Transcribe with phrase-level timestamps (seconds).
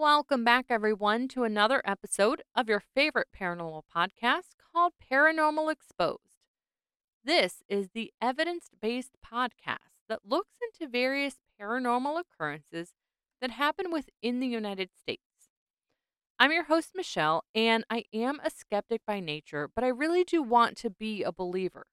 [0.00, 6.38] Welcome back, everyone, to another episode of your favorite paranormal podcast called Paranormal Exposed.
[7.22, 12.94] This is the evidence based podcast that looks into various paranormal occurrences
[13.42, 15.50] that happen within the United States.
[16.38, 20.42] I'm your host, Michelle, and I am a skeptic by nature, but I really do
[20.42, 21.84] want to be a believer.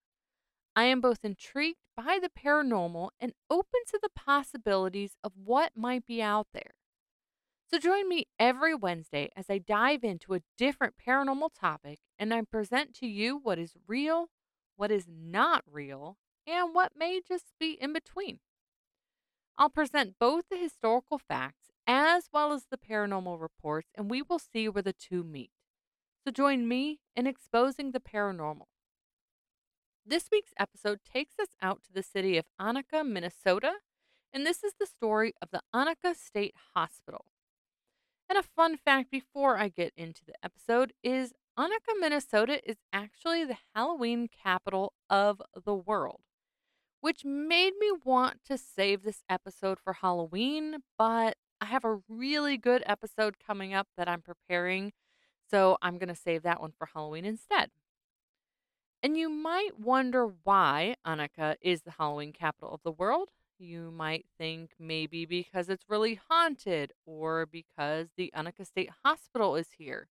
[0.78, 6.06] I am both intrigued by the paranormal and open to the possibilities of what might
[6.06, 6.77] be out there.
[7.70, 12.42] So join me every Wednesday as I dive into a different paranormal topic and I
[12.44, 14.30] present to you what is real,
[14.78, 16.18] what is not real,
[16.48, 18.40] and what may just be in between.
[19.58, 24.40] I'll present both the historical facts as well as the paranormal reports, and we will
[24.40, 25.52] see where the two meet.
[26.24, 28.68] So join me in exposing the paranormal.
[30.06, 33.74] This week's episode takes us out to the city of Anoka, Minnesota,
[34.32, 37.26] and this is the story of the Anoka State Hospital.
[38.30, 43.46] And a fun fact before I get into the episode is Anoka, Minnesota is actually
[43.46, 46.22] the Halloween capital of the world,
[47.02, 52.58] which made me want to save this episode for Halloween, but I have a really
[52.58, 54.92] good episode coming up that I'm preparing,
[55.50, 57.72] so I'm going to save that one for Halloween instead.
[59.02, 63.30] And you might wonder why Anoka is the Halloween capital of the world.
[63.60, 69.70] You might think maybe because it's really haunted or because the Anoka State Hospital is
[69.78, 70.10] here.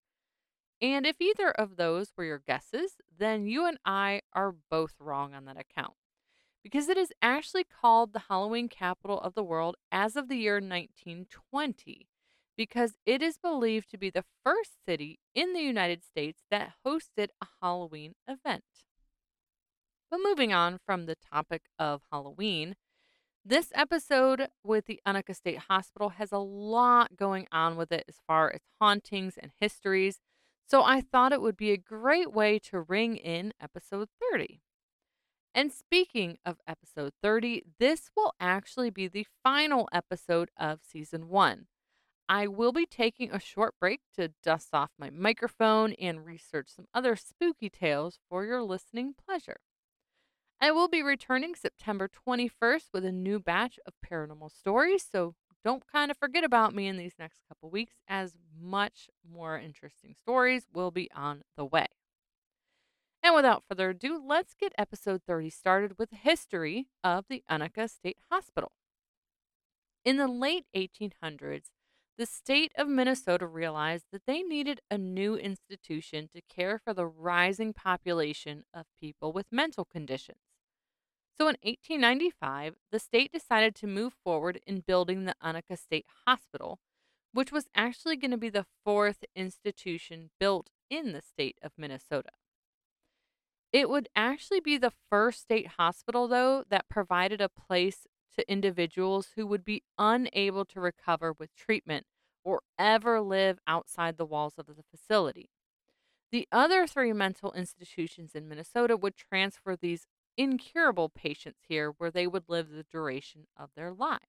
[0.81, 5.33] And if either of those were your guesses, then you and I are both wrong
[5.33, 5.93] on that account.
[6.61, 10.55] Because it is actually called the Halloween capital of the world as of the year
[10.55, 12.07] 1920,
[12.57, 17.29] because it is believed to be the first city in the United States that hosted
[17.41, 18.65] a Halloween event.
[20.11, 22.75] But moving on from the topic of Halloween,
[23.47, 28.15] this episode with the Anoka State Hospital has a lot going on with it as
[28.27, 30.19] far as hauntings and histories,
[30.69, 34.59] so I thought it would be a great way to ring in episode 30.
[35.55, 41.67] And speaking of episode 30, this will actually be the final episode of season one.
[42.27, 46.87] I will be taking a short break to dust off my microphone and research some
[46.93, 49.61] other spooky tales for your listening pleasure.
[50.59, 55.83] I will be returning September 21st with a new batch of paranormal stories, so don't
[55.85, 60.65] kind of forget about me in these next couple weeks, as much more interesting stories
[60.73, 61.85] will be on the way.
[63.21, 67.87] And without further ado, let's get episode 30 started with the history of the Anoka
[67.87, 68.71] State Hospital.
[70.03, 71.65] In the late 1800s,
[72.17, 77.05] the state of Minnesota realized that they needed a new institution to care for the
[77.05, 80.39] rising population of people with mental conditions.
[81.37, 86.79] So in 1895, the state decided to move forward in building the Anoka State Hospital,
[87.31, 92.31] which was actually going to be the fourth institution built in the state of Minnesota.
[93.71, 99.29] It would actually be the first state hospital, though, that provided a place to individuals
[99.35, 102.05] who would be unable to recover with treatment
[102.43, 105.49] or ever live outside the walls of the facility.
[106.31, 112.27] The other three mental institutions in Minnesota would transfer these incurable patients here where they
[112.27, 114.21] would live the duration of their lives.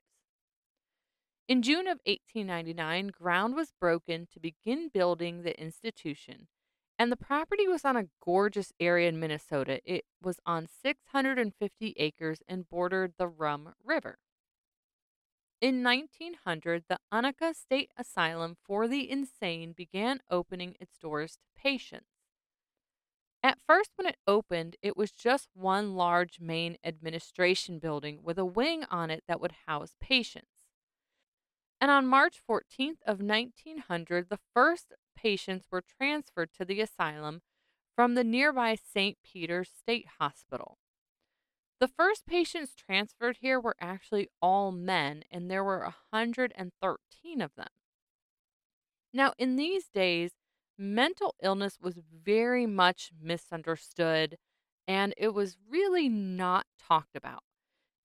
[1.48, 6.48] In June of 1899, ground was broken to begin building the institution,
[6.98, 9.80] and the property was on a gorgeous area in Minnesota.
[9.84, 14.18] It was on 650 acres and bordered the Rum River.
[15.60, 22.06] In 1900, the Anoka State Asylum for the Insane began opening its doors to patients.
[23.42, 28.44] At first, when it opened, it was just one large main administration building with a
[28.44, 30.66] wing on it that would house patients.
[31.80, 37.40] And on March 14th of 1900, the first patients were transferred to the asylum
[37.96, 39.18] from the nearby St.
[39.24, 40.78] Peter's State Hospital.
[41.80, 47.68] The first patients transferred here were actually all men, and there were 113 of them.
[49.12, 50.32] Now, in these days,
[50.78, 54.36] mental illness was very much misunderstood
[54.86, 57.42] and it was really not talked about.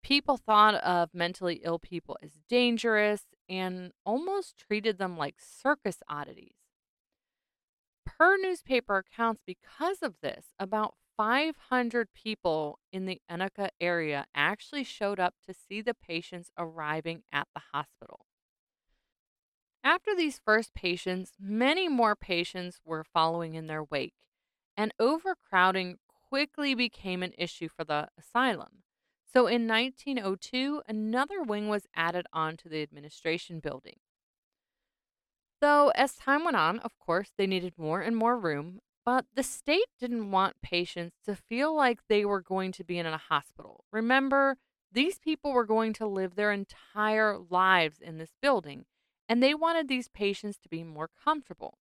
[0.03, 6.62] People thought of mentally ill people as dangerous and almost treated them like circus oddities.
[8.05, 15.19] Per newspaper accounts, because of this, about 500 people in the Anoka area actually showed
[15.19, 18.25] up to see the patients arriving at the hospital.
[19.83, 24.13] After these first patients, many more patients were following in their wake,
[24.77, 25.97] and overcrowding
[26.29, 28.83] quickly became an issue for the asylum.
[29.31, 33.97] So in 1902, another wing was added onto the administration building.
[35.63, 39.43] Though, as time went on, of course, they needed more and more room, but the
[39.43, 43.85] state didn't want patients to feel like they were going to be in a hospital.
[43.89, 44.57] Remember,
[44.91, 48.83] these people were going to live their entire lives in this building,
[49.29, 51.77] and they wanted these patients to be more comfortable.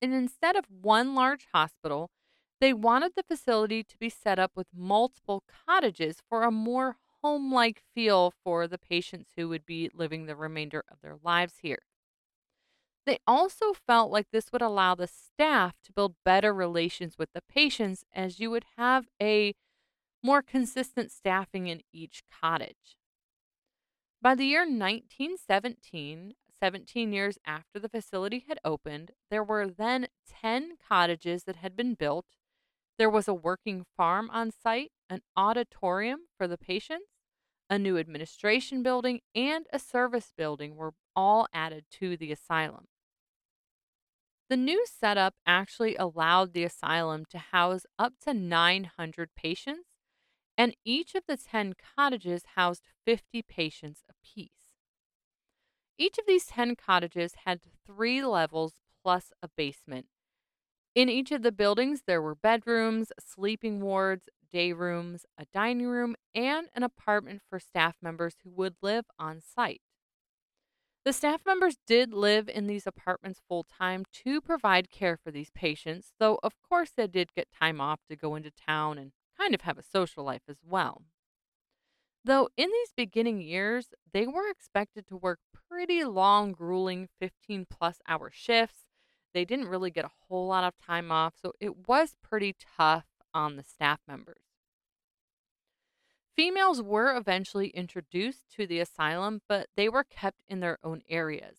[0.00, 2.12] And instead of one large hospital,
[2.60, 7.52] they wanted the facility to be set up with multiple cottages for a more home
[7.52, 11.80] like feel for the patients who would be living the remainder of their lives here.
[13.06, 17.42] They also felt like this would allow the staff to build better relations with the
[17.42, 19.54] patients as you would have a
[20.22, 22.96] more consistent staffing in each cottage.
[24.22, 30.78] By the year 1917, 17 years after the facility had opened, there were then 10
[30.88, 32.24] cottages that had been built.
[32.96, 37.10] There was a working farm on site, an auditorium for the patients,
[37.68, 42.86] a new administration building, and a service building were all added to the asylum.
[44.48, 49.88] The new setup actually allowed the asylum to house up to 900 patients,
[50.56, 54.74] and each of the 10 cottages housed 50 patients apiece.
[55.98, 60.06] Each of these 10 cottages had three levels plus a basement.
[60.94, 66.16] In each of the buildings, there were bedrooms, sleeping wards, day rooms, a dining room,
[66.34, 69.82] and an apartment for staff members who would live on site.
[71.04, 75.50] The staff members did live in these apartments full time to provide care for these
[75.50, 79.54] patients, though, of course, they did get time off to go into town and kind
[79.54, 81.02] of have a social life as well.
[82.24, 87.98] Though in these beginning years, they were expected to work pretty long, grueling 15 plus
[88.08, 88.84] hour shifts.
[89.34, 93.04] They didn't really get a whole lot of time off, so it was pretty tough
[93.34, 94.53] on the staff members.
[96.36, 101.58] Females were eventually introduced to the asylum, but they were kept in their own areas.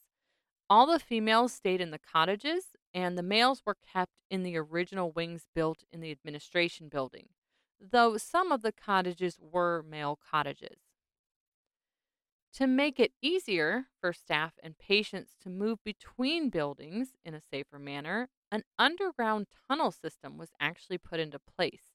[0.69, 5.11] All the females stayed in the cottages, and the males were kept in the original
[5.11, 7.29] wings built in the administration building,
[7.79, 10.79] though some of the cottages were male cottages.
[12.53, 17.77] To make it easier for staff and patients to move between buildings in a safer
[17.79, 21.94] manner, an underground tunnel system was actually put into place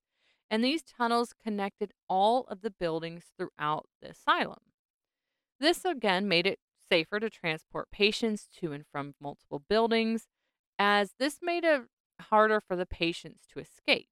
[0.51, 4.59] and these tunnels connected all of the buildings throughout the asylum.
[5.61, 6.59] This again made it
[6.91, 10.27] safer to transport patients to and from multiple buildings,
[10.79, 11.83] as this made it
[12.21, 14.09] harder for the patients to escape.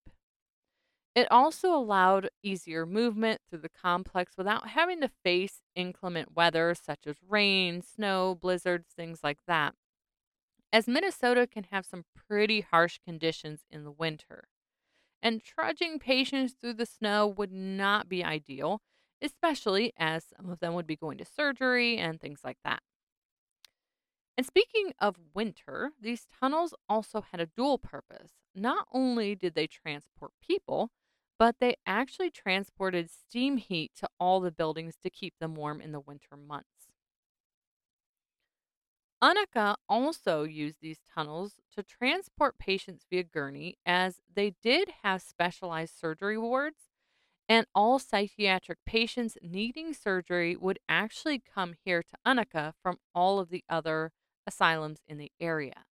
[1.14, 7.06] It also allowed easier movement through the complex without having to face inclement weather such
[7.06, 9.74] as rain, snow, blizzards, things like that,
[10.72, 14.44] as Minnesota can have some pretty harsh conditions in the winter
[15.22, 18.80] and trudging patients through the snow would not be ideal,
[19.22, 22.82] especially as some of them would be going to surgery and things like that.
[24.36, 28.30] And speaking of winter, these tunnels also had a dual purpose.
[28.54, 30.90] Not only did they transport people,
[31.38, 35.90] but they actually transported steam heat to all the buildings to keep them warm in
[35.90, 36.77] the winter months.
[39.22, 45.98] Anoka also used these tunnels to transport patients via gurney, as they did have specialized
[45.98, 46.90] surgery wards,
[47.48, 53.48] and all psychiatric patients needing surgery would actually come here to Anoka from all of
[53.48, 54.12] the other
[54.46, 55.84] asylums in the area.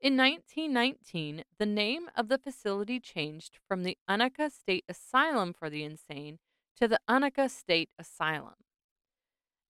[0.00, 5.82] In 1919, the name of the facility changed from the Anoka State Asylum for the
[5.82, 6.38] Insane
[6.76, 8.54] to the Anoka State Asylum.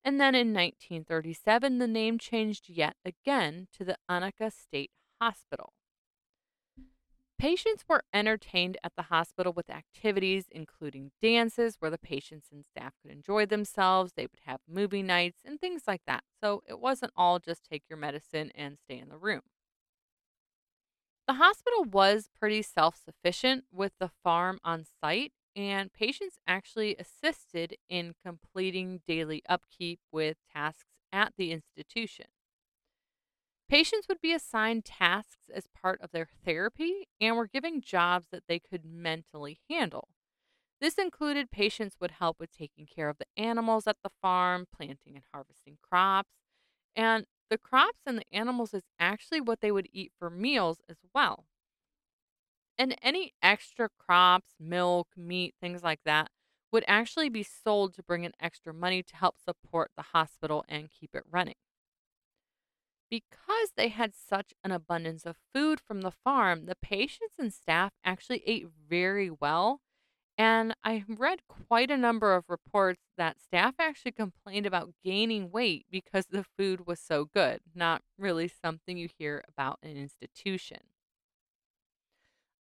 [0.03, 4.91] And then in 1937, the name changed yet again to the Anoka State
[5.21, 5.73] Hospital.
[7.39, 12.95] Patients were entertained at the hospital with activities including dances where the patients and staff
[13.01, 14.11] could enjoy themselves.
[14.13, 16.25] They would have movie nights and things like that.
[16.41, 19.43] So it wasn't all just take your medicine and stay in the room.
[21.29, 27.75] The hospital was pretty self sufficient with the farm on site and patients actually assisted
[27.89, 32.27] in completing daily upkeep with tasks at the institution.
[33.67, 38.43] Patients would be assigned tasks as part of their therapy and were given jobs that
[38.47, 40.07] they could mentally handle.
[40.79, 45.15] This included patients would help with taking care of the animals at the farm, planting
[45.15, 46.31] and harvesting crops,
[46.95, 50.99] and the crops and the animals is actually what they would eat for meals as
[51.13, 51.48] well.
[52.79, 56.31] And any extra crops, milk, meat, things like that
[56.71, 60.89] would actually be sold to bring in extra money to help support the hospital and
[60.89, 61.55] keep it running.
[63.11, 67.93] Because they had such an abundance of food from the farm, the patients and staff
[68.03, 69.79] actually ate very well,
[70.37, 75.87] And I read quite a number of reports that staff actually complained about gaining weight
[75.91, 80.79] because the food was so good, not really something you hear about in an institution.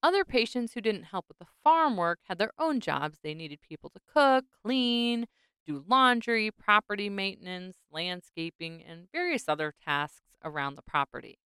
[0.02, 3.18] Other patients who didn't help with the farm work had their own jobs.
[3.22, 5.26] They needed people to cook, clean,
[5.66, 11.38] do laundry, property maintenance, landscaping, and various other tasks around the property.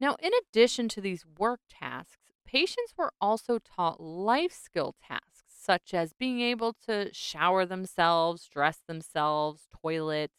[0.00, 5.94] Now, in addition to these work tasks, patients were also taught life skill tasks, such
[5.94, 10.30] as being able to shower themselves, dress themselves, toilet,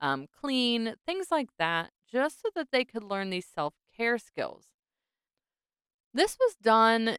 [0.00, 4.66] um, clean, things like that, just so that they could learn these self care skills.
[6.18, 7.16] This was done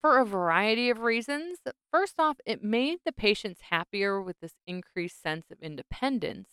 [0.00, 1.58] for a variety of reasons.
[1.92, 6.48] First off, it made the patients happier with this increased sense of independence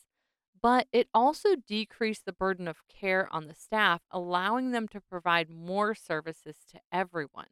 [0.64, 5.50] but it also decreased the burden of care on the staff, allowing them to provide
[5.50, 7.48] more services to everyone.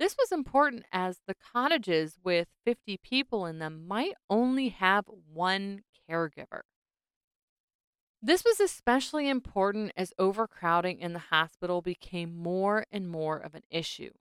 [0.00, 5.82] This was important as the cottages with 50 people in them might only have one
[6.10, 6.62] caregiver.
[8.24, 13.64] This was especially important as overcrowding in the hospital became more and more of an
[13.68, 14.12] issue.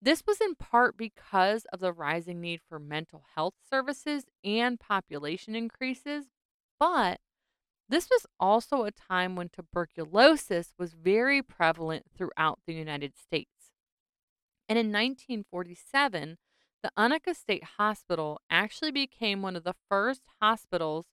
[0.00, 5.54] This was in part because of the rising need for mental health services and population
[5.54, 6.26] increases,
[6.80, 7.20] but
[7.86, 13.72] this was also a time when tuberculosis was very prevalent throughout the United States.
[14.70, 16.38] And in 1947,
[16.82, 21.06] the Anoka State Hospital actually became one of the first hospitals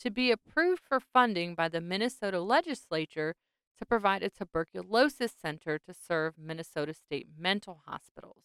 [0.00, 3.34] to be approved for funding by the Minnesota legislature
[3.78, 8.42] to provide a tuberculosis center to serve Minnesota state mental hospitals.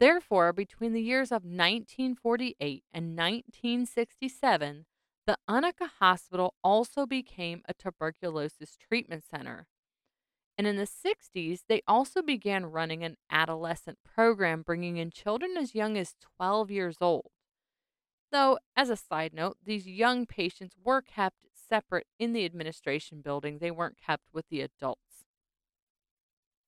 [0.00, 4.86] Therefore, between the years of 1948 and 1967,
[5.26, 9.66] the Anoka Hospital also became a tuberculosis treatment center.
[10.58, 15.74] And in the 60s, they also began running an adolescent program bringing in children as
[15.74, 17.30] young as 12 years old.
[18.34, 23.58] Though, as a side note, these young patients were kept separate in the administration building,
[23.58, 25.24] they weren't kept with the adults.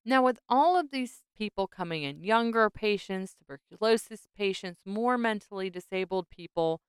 [0.05, 6.29] Now, with all of these people coming in, younger patients, tuberculosis patients, more mentally disabled
[6.29, 6.79] people,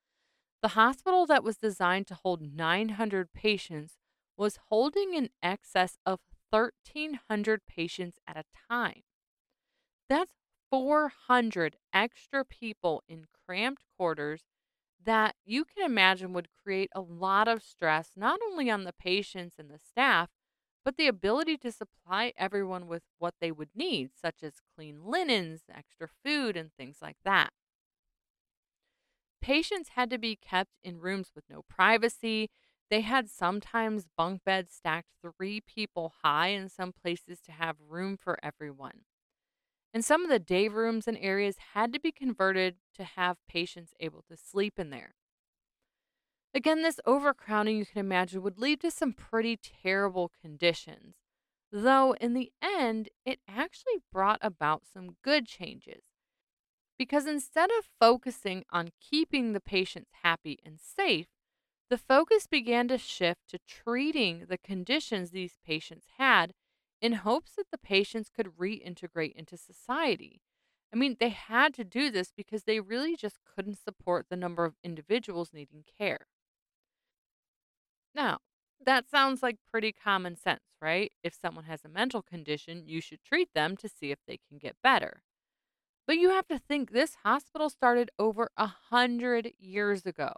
[0.62, 3.94] the hospital that was designed to hold 900 patients
[4.36, 6.20] was holding in excess of
[6.50, 9.02] 1,300 patients at a time.
[10.08, 10.36] That's
[10.70, 14.44] 400 extra people in cramped quarters
[15.08, 19.56] that you can imagine would create a lot of stress, not only on the patients
[19.58, 20.30] and the staff,
[20.84, 25.62] but the ability to supply everyone with what they would need, such as clean linens,
[25.74, 27.52] extra food, and things like that.
[29.40, 32.50] Patients had to be kept in rooms with no privacy.
[32.88, 38.16] They had sometimes bunk beds stacked three people high in some places to have room
[38.16, 39.06] for everyone.
[39.92, 43.94] And some of the day rooms and areas had to be converted to have patients
[44.00, 45.14] able to sleep in there.
[46.54, 51.14] Again, this overcrowding, you can imagine, would lead to some pretty terrible conditions.
[51.70, 56.02] Though, in the end, it actually brought about some good changes.
[56.98, 61.28] Because instead of focusing on keeping the patients happy and safe,
[61.90, 66.52] the focus began to shift to treating the conditions these patients had
[67.00, 70.42] in hopes that the patients could reintegrate into society.
[70.92, 74.64] I mean, they had to do this because they really just couldn't support the number
[74.64, 76.26] of individuals needing care.
[78.14, 78.38] Now,
[78.84, 81.12] that sounds like pretty common sense, right?
[81.22, 84.58] If someone has a mental condition, you should treat them to see if they can
[84.58, 85.22] get better.
[86.06, 90.32] But you have to think this hospital started over a hundred years ago.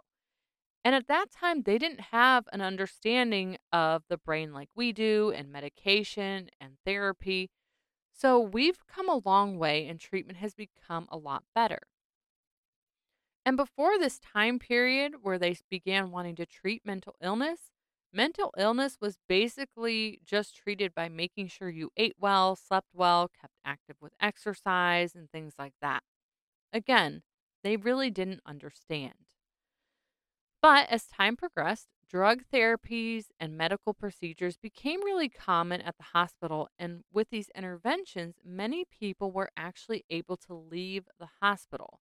[0.83, 5.31] And at that time, they didn't have an understanding of the brain like we do,
[5.35, 7.49] and medication and therapy.
[8.13, 11.79] So we've come a long way, and treatment has become a lot better.
[13.45, 17.71] And before this time period where they began wanting to treat mental illness,
[18.13, 23.53] mental illness was basically just treated by making sure you ate well, slept well, kept
[23.65, 26.03] active with exercise, and things like that.
[26.73, 27.23] Again,
[27.63, 29.13] they really didn't understand.
[30.61, 36.69] But as time progressed, drug therapies and medical procedures became really common at the hospital.
[36.79, 41.99] And with these interventions, many people were actually able to leave the hospital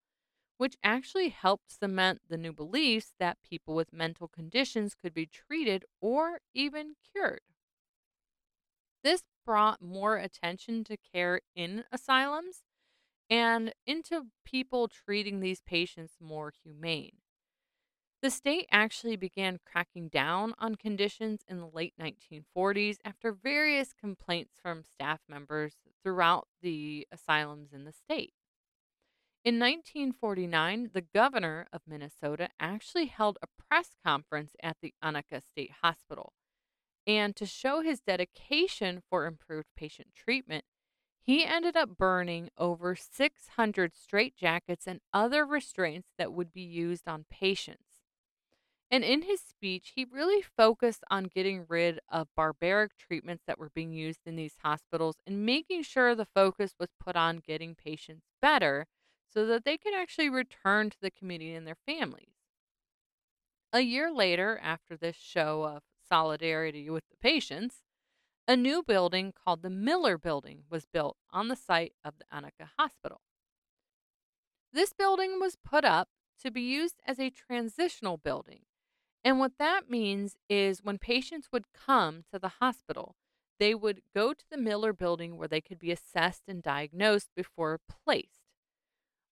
[0.58, 5.84] which actually helped cement the new beliefs that people with mental conditions could be treated
[6.00, 7.40] or even cured.
[9.02, 12.62] This brought more attention to care in asylums
[13.30, 17.22] and into people treating these patients more humane.
[18.20, 24.54] The state actually began cracking down on conditions in the late 1940s after various complaints
[24.60, 28.34] from staff members throughout the asylums in the state.
[29.44, 35.70] In 1949, the governor of Minnesota actually held a press conference at the Anoka State
[35.82, 36.32] Hospital.
[37.06, 40.64] And to show his dedication for improved patient treatment,
[41.20, 47.24] he ended up burning over 600 straitjackets and other restraints that would be used on
[47.30, 47.87] patients.
[48.90, 53.70] And in his speech, he really focused on getting rid of barbaric treatments that were
[53.74, 58.24] being used in these hospitals and making sure the focus was put on getting patients
[58.40, 58.86] better
[59.30, 62.32] so that they could actually return to the community and their families.
[63.74, 67.82] A year later, after this show of solidarity with the patients,
[68.46, 72.70] a new building called the Miller Building was built on the site of the Anoka
[72.78, 73.20] Hospital.
[74.72, 76.08] This building was put up
[76.42, 78.60] to be used as a transitional building.
[79.24, 83.16] And what that means is when patients would come to the hospital,
[83.58, 87.80] they would go to the Miller building where they could be assessed and diagnosed before
[88.04, 88.42] placed.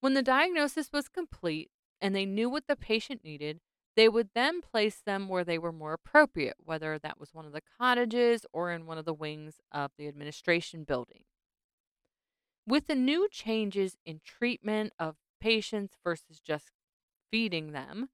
[0.00, 3.60] When the diagnosis was complete and they knew what the patient needed,
[3.94, 7.52] they would then place them where they were more appropriate, whether that was one of
[7.52, 11.22] the cottages or in one of the wings of the administration building.
[12.66, 16.72] With the new changes in treatment of patients versus just
[17.30, 18.10] feeding them,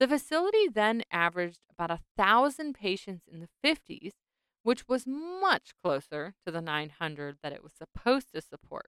[0.00, 4.12] the facility then averaged about a thousand patients in the 50s,
[4.62, 8.86] which was much closer to the 900 that it was supposed to support.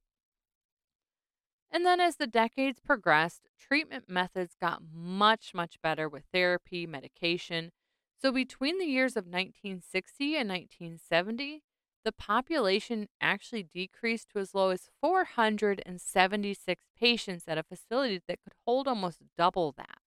[1.71, 7.73] And then as the decades progressed, treatment methods got much, much better with therapy, medication.
[8.21, 11.63] So between the years of 1960 and 1970,
[12.05, 18.55] the population actually decreased to as low as 476 patients at a facility that could
[18.65, 19.99] hold almost double that.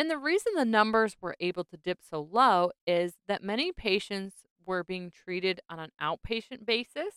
[0.00, 4.46] And the reason the numbers were able to dip so low is that many patients
[4.64, 7.16] were being treated on an outpatient basis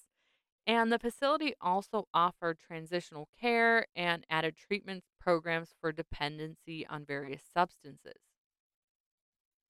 [0.67, 7.43] and the facility also offered transitional care and added treatment programs for dependency on various
[7.53, 8.19] substances.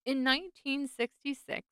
[0.07, 1.67] In 1966,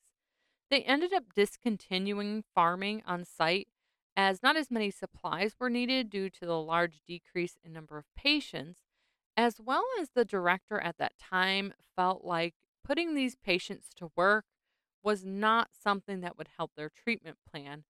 [0.69, 3.67] they ended up discontinuing farming on site
[4.15, 8.05] as not as many supplies were needed due to the large decrease in number of
[8.15, 8.81] patients,
[9.41, 14.45] as well as the director at that time felt like putting these patients to work
[15.03, 17.83] was not something that would help their treatment plan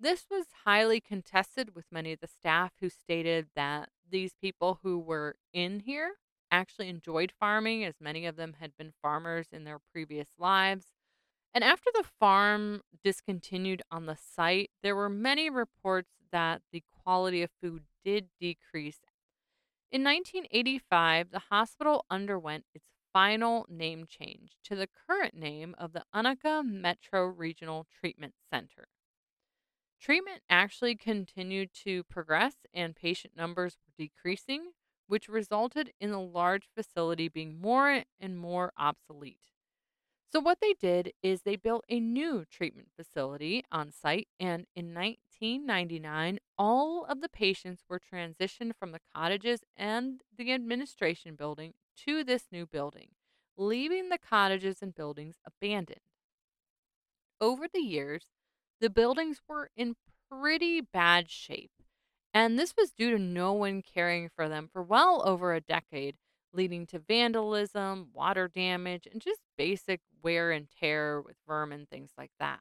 [0.00, 4.98] this was highly contested with many of the staff who stated that these people who
[4.98, 6.14] were in here
[6.50, 10.86] actually enjoyed farming, as many of them had been farmers in their previous lives.
[11.52, 17.42] And after the farm discontinued on the site, there were many reports that the quality
[17.42, 19.00] of food did decrease.
[19.90, 26.04] In 1985, the hospital underwent its final name change to the current name of the
[26.14, 28.88] Anoka Metro Regional Treatment Center.
[29.98, 34.72] Treatment actually continued to progress and patient numbers were decreasing,
[35.06, 39.40] which resulted in the large facility being more and more obsolete.
[40.30, 44.92] So, what they did is they built a new treatment facility on site, and in
[45.40, 51.74] 1999, all of the patients were transitioned from the cottages and the administration building
[52.06, 53.08] to this new building,
[53.56, 56.00] leaving the cottages and buildings abandoned.
[57.40, 58.26] Over the years,
[58.80, 59.96] the buildings were in
[60.30, 61.72] pretty bad shape,
[62.34, 66.16] and this was due to no one caring for them for well over a decade,
[66.52, 72.32] leading to vandalism, water damage, and just basic wear and tear with vermin, things like
[72.38, 72.60] that.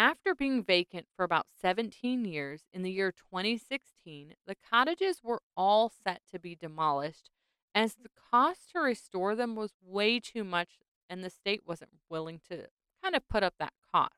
[0.00, 5.90] After being vacant for about 17 years, in the year 2016, the cottages were all
[5.90, 7.28] set to be demolished
[7.74, 10.78] as the cost to restore them was way too much
[11.10, 12.68] and the state wasn't willing to
[13.02, 14.14] kind of put up that cost.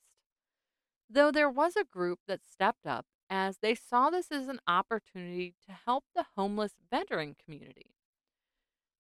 [1.10, 5.56] Though there was a group that stepped up as they saw this as an opportunity
[5.66, 7.96] to help the homeless veteran community.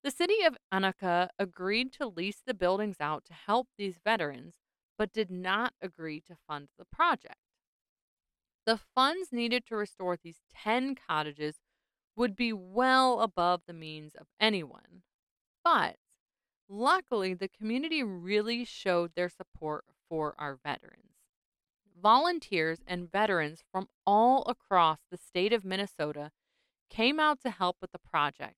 [0.02, 4.56] The city of Anoka agreed to lease the buildings out to help these veterans,
[4.98, 7.36] but did not agree to fund the project.
[8.66, 11.56] The funds needed to restore these 10 cottages
[12.14, 15.02] would be well above the means of anyone.
[15.64, 15.96] But
[16.68, 21.12] luckily, the community really showed their support for our veterans
[22.02, 26.32] volunteers and veterans from all across the state of Minnesota
[26.90, 28.56] came out to help with the project.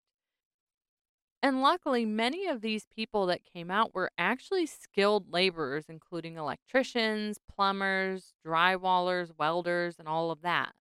[1.44, 7.38] And luckily, many of these people that came out were actually skilled laborers, including electricians,
[7.54, 10.72] plumbers, drywallers, welders, and all of that.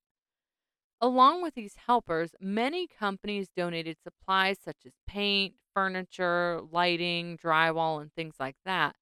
[1.01, 8.13] Along with these helpers, many companies donated supplies such as paint, furniture, lighting, drywall, and
[8.13, 8.95] things like that.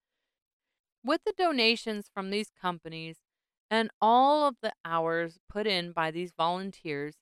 [1.06, 3.17] With the donations from these companies,
[3.69, 7.17] and all of the hours put in by these volunteers,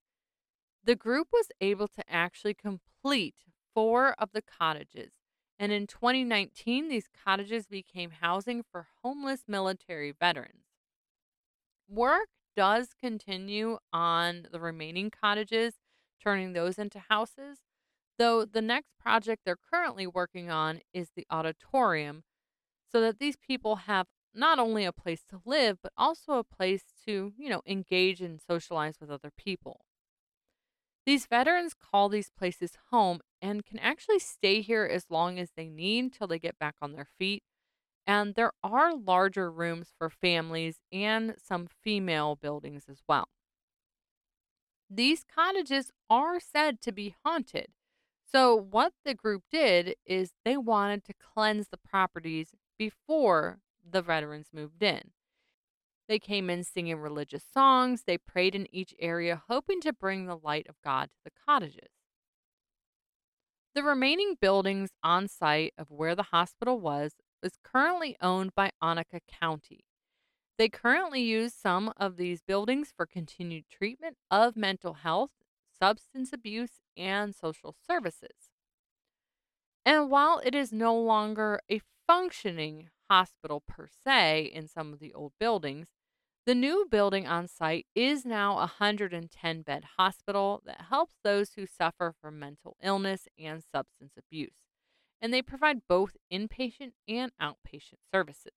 [0.82, 3.36] the group was able to actually complete
[3.74, 5.12] four of the cottages.
[5.58, 10.66] And in 2019, these cottages became housing for homeless military veterans.
[11.90, 15.76] Work does continue on the remaining cottages,
[16.22, 17.60] turning those into houses,
[18.18, 22.24] though the next project they're currently working on is the auditorium,
[22.92, 26.84] so that these people have not only a place to live, but also a place
[27.06, 29.86] to, you know, engage and socialize with other people.
[31.10, 35.68] These veterans call these places home and can actually stay here as long as they
[35.68, 37.42] need till they get back on their feet.
[38.06, 43.30] And there are larger rooms for families and some female buildings as well.
[44.88, 47.70] These cottages are said to be haunted.
[48.32, 54.50] So, what the group did is they wanted to cleanse the properties before the veterans
[54.54, 55.10] moved in.
[56.10, 60.36] They came in singing religious songs, they prayed in each area, hoping to bring the
[60.36, 61.92] light of God to the cottages.
[63.76, 69.20] The remaining buildings on site of where the hospital was is currently owned by Anoka
[69.40, 69.86] County.
[70.58, 75.30] They currently use some of these buildings for continued treatment of mental health,
[75.80, 78.50] substance abuse, and social services.
[79.86, 85.14] And while it is no longer a functioning hospital per se in some of the
[85.14, 85.88] old buildings,
[86.50, 91.68] the new building on site is now a 110 bed hospital that helps those who
[91.68, 94.66] suffer from mental illness and substance abuse,
[95.22, 98.54] and they provide both inpatient and outpatient services.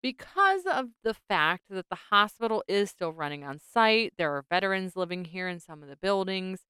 [0.00, 4.94] Because of the fact that the hospital is still running on site, there are veterans
[4.94, 6.60] living here in some of the buildings,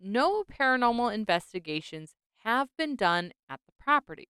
[0.00, 4.28] no paranormal investigations have been done at the property.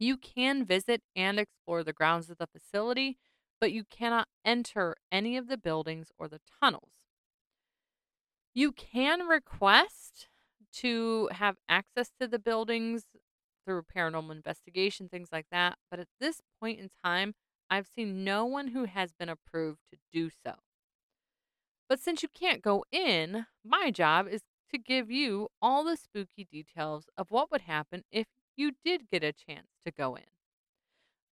[0.00, 3.16] You can visit and explore the grounds of the facility,
[3.60, 6.92] but you cannot enter any of the buildings or the tunnels.
[8.54, 10.28] You can request
[10.74, 13.04] to have access to the buildings
[13.64, 17.34] through paranormal investigation, things like that, but at this point in time,
[17.68, 20.54] I've seen no one who has been approved to do so.
[21.88, 26.46] But since you can't go in, my job is to give you all the spooky
[26.50, 30.35] details of what would happen if you did get a chance to go in.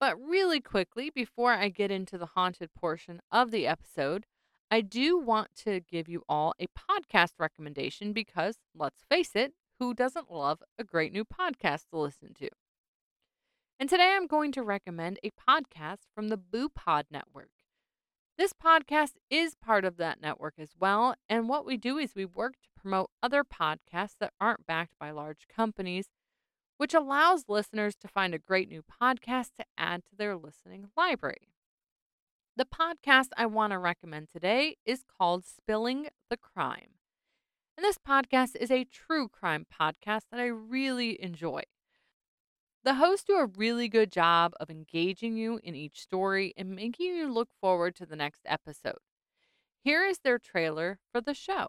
[0.03, 4.27] But really quickly, before I get into the haunted portion of the episode,
[4.69, 9.95] I do want to give you all a podcast recommendation because, let's face it, who
[9.95, 12.49] doesn't love a great new podcast to listen to?
[13.79, 17.51] And today I'm going to recommend a podcast from the Boo Pod Network.
[18.37, 21.15] This podcast is part of that network as well.
[21.29, 25.13] And what we do is we work to promote other podcasts that aren't backed by
[25.13, 26.07] large companies
[26.77, 31.49] which allows listeners to find a great new podcast to add to their listening library.
[32.57, 36.97] The podcast I want to recommend today is called Spilling the Crime.
[37.79, 41.63] And this podcast is a true crime podcast that I really enjoy.
[42.85, 47.15] The hosts do a really good job of engaging you in each story and making
[47.15, 48.99] you look forward to the next episode.
[49.81, 51.69] Here is their trailer for the show.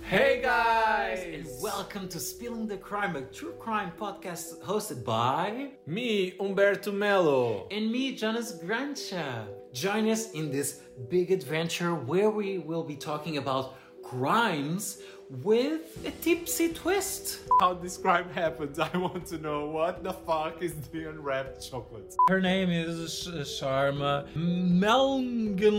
[0.00, 1.22] Hey guys!
[1.22, 7.68] And welcome to Spilling the Crime, a true crime podcast hosted by me, Umberto Mello,
[7.70, 9.46] and me, Jonas Grancha.
[9.74, 14.98] Join us in this big adventure where we will be talking about crimes
[15.42, 17.38] with a tipsy twist.
[17.60, 22.14] How this crime happens, I want to know what the fuck is the unwrapped chocolate.
[22.28, 25.72] Her name is Sharma Melgalins.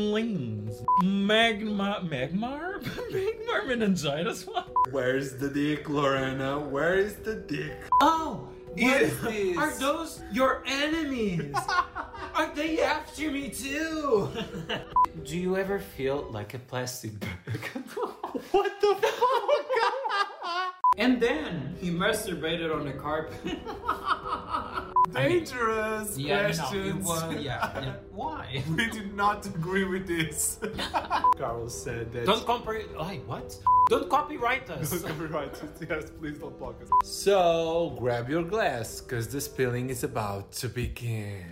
[1.03, 2.01] Magma.
[2.03, 2.81] Magmar?
[3.11, 4.47] Magmar meningitis?
[4.47, 4.69] What?
[4.91, 6.59] Where's the dick, Lorena?
[6.59, 7.77] Where is the dick?
[8.01, 8.47] Oh!
[8.73, 9.57] What is this?
[9.57, 11.55] Are those your enemies?
[12.35, 14.31] Are they after me too?
[15.23, 17.59] Do you ever feel like a plastic bag?
[18.51, 20.73] what the fuck?
[20.97, 23.59] And then he masturbated on the carpet.
[25.13, 27.05] Dangerous yeah, questions.
[27.05, 27.93] No, was, yeah, yeah.
[28.11, 28.63] Why?
[28.77, 30.59] we do not agree with this.
[31.37, 32.25] Carl said that.
[32.25, 32.85] Don't copy.
[32.97, 33.57] Wait, what?
[33.89, 34.89] Don't copyright us.
[34.89, 35.83] Don't copyright us.
[35.87, 36.89] Yes, please don't block us.
[37.03, 41.45] So grab your glass, cause the spilling is about to begin.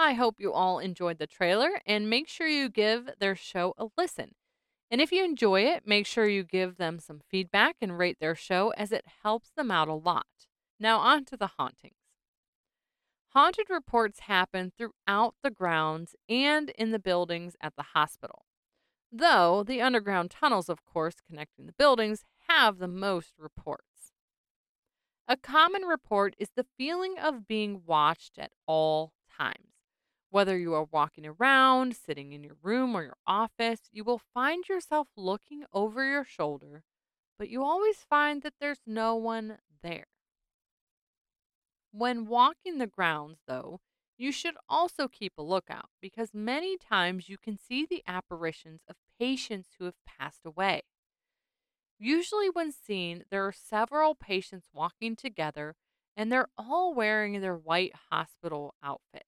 [0.00, 3.88] I hope you all enjoyed the trailer and make sure you give their show a
[3.96, 4.34] listen.
[4.90, 8.34] And if you enjoy it, make sure you give them some feedback and rate their
[8.34, 10.26] show as it helps them out a lot.
[10.80, 11.94] Now, on to the hauntings.
[13.32, 18.46] Haunted reports happen throughout the grounds and in the buildings at the hospital.
[19.12, 24.12] Though the underground tunnels, of course, connecting the buildings have the most reports.
[25.26, 29.77] A common report is the feeling of being watched at all times.
[30.30, 34.68] Whether you are walking around, sitting in your room or your office, you will find
[34.68, 36.82] yourself looking over your shoulder,
[37.38, 40.06] but you always find that there's no one there.
[41.92, 43.80] When walking the grounds, though,
[44.18, 48.96] you should also keep a lookout because many times you can see the apparitions of
[49.18, 50.82] patients who have passed away.
[51.98, 55.74] Usually, when seen, there are several patients walking together
[56.16, 59.27] and they're all wearing their white hospital outfits.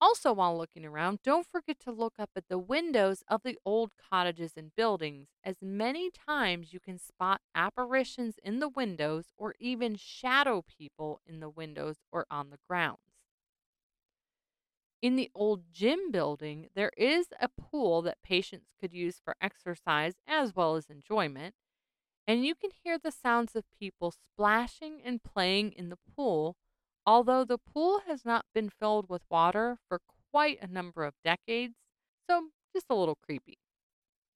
[0.00, 3.90] Also, while looking around, don't forget to look up at the windows of the old
[3.96, 9.96] cottages and buildings, as many times you can spot apparitions in the windows or even
[9.96, 12.98] shadow people in the windows or on the grounds.
[15.02, 20.14] In the old gym building, there is a pool that patients could use for exercise
[20.26, 21.54] as well as enjoyment,
[22.26, 26.56] and you can hear the sounds of people splashing and playing in the pool
[27.08, 29.98] although the pool has not been filled with water for
[30.30, 31.72] quite a number of decades,
[32.28, 33.56] so just a little creepy.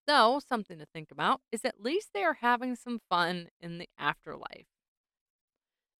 [0.07, 3.91] Though, something to think about is at least they are having some fun in the
[3.99, 4.65] afterlife.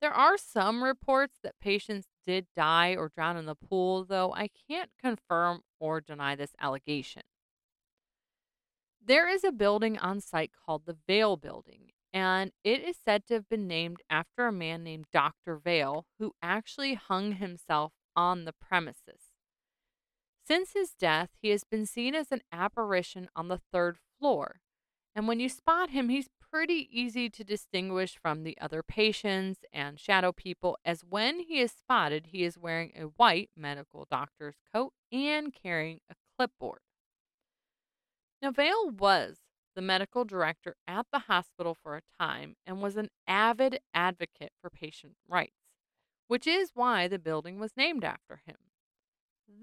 [0.01, 4.49] There are some reports that patients did die or drown in the pool, though I
[4.67, 7.23] can't confirm or deny this allegation.
[9.05, 13.35] There is a building on site called the Vale Building, and it is said to
[13.35, 15.57] have been named after a man named Dr.
[15.57, 19.33] Vale, who actually hung himself on the premises.
[20.47, 24.61] Since his death, he has been seen as an apparition on the third floor,
[25.15, 29.99] and when you spot him, he's pretty easy to distinguish from the other patients and
[29.99, 34.93] shadow people, as when he is spotted, he is wearing a white medical doctor's coat
[35.11, 36.81] and carrying a clipboard.
[38.43, 39.39] Now, Vale was
[39.75, 44.71] the medical director at the hospital for a time and was an avid advocate for
[44.71, 45.57] patient rights,
[46.29, 48.57] which is why the building was named after him.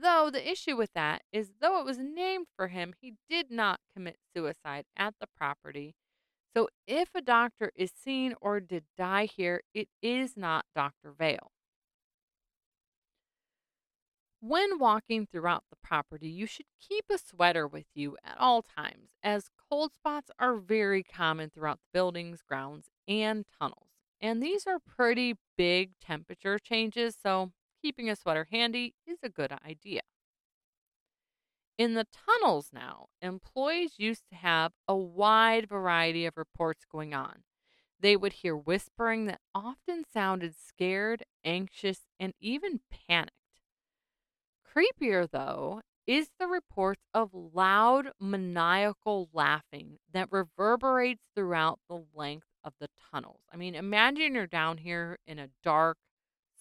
[0.01, 3.79] Though the issue with that is, though it was named for him, he did not
[3.93, 5.95] commit suicide at the property.
[6.55, 11.11] So if a doctor is seen or did die here, it is not Dr.
[11.17, 11.51] Vale.
[14.41, 19.11] When walking throughout the property, you should keep a sweater with you at all times,
[19.21, 23.89] as cold spots are very common throughout the buildings, grounds, and tunnels.
[24.19, 27.51] And these are pretty big temperature changes, so
[27.81, 30.01] keeping a sweater handy is a good idea.
[31.77, 37.43] In the tunnels now, employees used to have a wide variety of reports going on.
[37.97, 43.33] They would hear whispering that often sounded scared, anxious, and even panicked.
[44.65, 52.73] Creepier, though, is the reports of loud, maniacal laughing that reverberates throughout the length of
[52.79, 53.41] the tunnels.
[53.53, 55.97] I mean, imagine you're down here in a dark,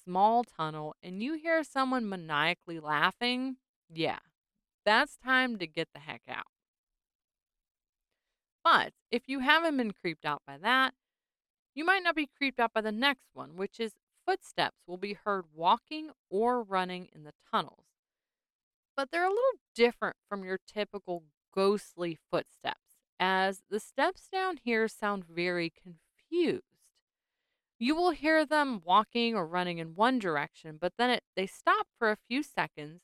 [0.04, 3.56] small tunnel and you hear someone maniacally laughing.
[3.88, 4.18] Yeah,
[4.84, 6.44] that's time to get the heck out.
[8.62, 10.92] But if you haven't been creeped out by that,
[11.74, 13.92] you might not be creeped out by the next one, which is
[14.26, 17.87] footsteps will be heard walking or running in the tunnels
[18.98, 21.22] but they're a little different from your typical
[21.54, 26.64] ghostly footsteps, as the steps down here sound very confused.
[27.78, 31.86] You will hear them walking or running in one direction, but then it, they stop
[31.96, 33.02] for a few seconds,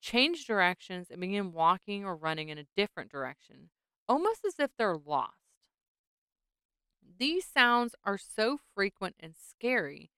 [0.00, 3.70] change directions, and begin walking or running in a different direction,
[4.08, 5.34] almost as if they're lost.
[7.16, 10.10] These sounds are so frequent and scary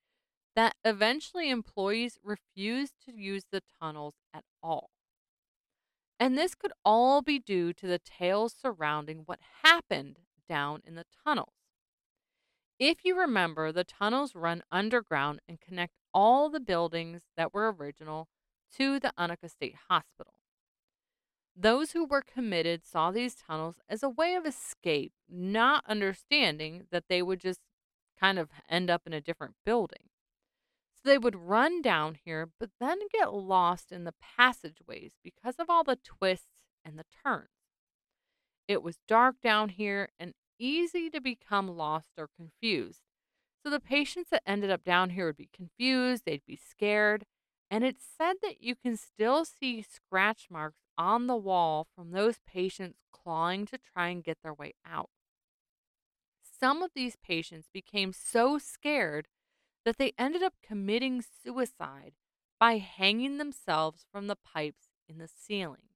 [0.57, 4.89] that eventually employees refuse to use the tunnels at all.
[6.21, 11.07] And this could all be due to the tales surrounding what happened down in the
[11.25, 11.55] tunnels.
[12.79, 18.29] If you remember, the tunnels run underground and connect all the buildings that were original
[18.77, 20.35] to the Anoka State Hospital.
[21.57, 27.05] Those who were committed saw these tunnels as a way of escape, not understanding that
[27.09, 27.61] they would just
[28.19, 30.10] kind of end up in a different building.
[31.03, 35.71] So they would run down here, but then get lost in the passageways because of
[35.71, 37.49] all the twists and the turns.
[38.69, 43.01] It was dark down here and easy to become lost or confused.
[43.63, 47.25] So the patients that ended up down here would be confused, they'd be scared,
[47.71, 52.37] and it's said that you can still see scratch marks on the wall from those
[52.47, 55.11] patients clawing to try and get their way out.
[56.61, 59.29] Some of these patients became so scared
[59.85, 62.13] that they ended up committing suicide
[62.59, 65.91] by hanging themselves from the pipes in the ceilings.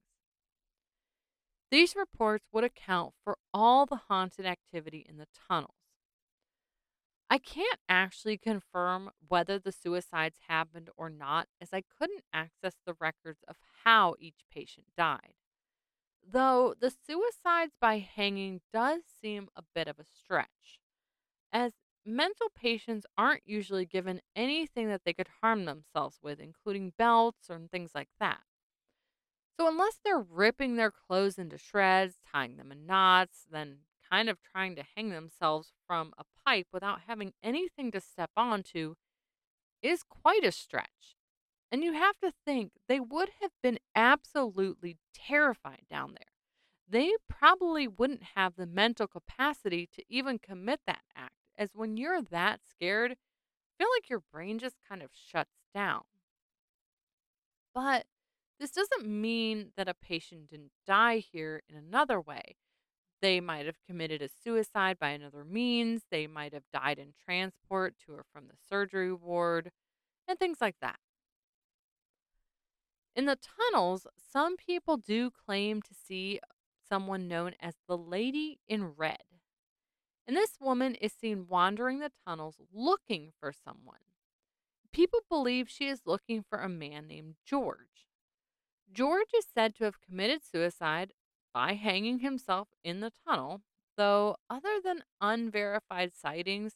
[1.70, 5.75] These reports would account for all the haunted activity in the tunnels.
[7.29, 12.94] I can't actually confirm whether the suicides happened or not, as I couldn't access the
[13.01, 15.35] records of how each patient died.
[16.27, 20.79] Though the suicides by hanging does seem a bit of a stretch,
[21.53, 21.73] as
[22.04, 27.70] mental patients aren't usually given anything that they could harm themselves with, including belts and
[27.70, 28.40] things like that.
[29.58, 33.78] So, unless they're ripping their clothes into shreds, tying them in knots, then
[34.10, 38.94] kind of trying to hang themselves from a pipe without having anything to step onto,
[39.82, 41.16] is quite a stretch.
[41.70, 46.32] And you have to think they would have been absolutely terrified down there.
[46.88, 52.22] They probably wouldn't have the mental capacity to even commit that act, as when you're
[52.22, 53.16] that scared, I
[53.78, 56.02] feel like your brain just kind of shuts down.
[57.74, 58.06] But
[58.60, 62.56] this doesn't mean that a patient didn't die here in another way.
[63.20, 66.02] They might have committed a suicide by another means.
[66.10, 69.70] They might have died in transport to or from the surgery ward,
[70.28, 70.98] and things like that.
[73.16, 73.38] In the
[73.72, 76.40] tunnels, some people do claim to see
[76.88, 79.22] someone known as the Lady in Red.
[80.26, 83.98] And this woman is seen wandering the tunnels looking for someone.
[84.92, 88.06] People believe she is looking for a man named George.
[88.92, 91.12] George is said to have committed suicide
[91.52, 93.62] by hanging himself in the tunnel,
[93.96, 96.74] though, other than unverified sightings,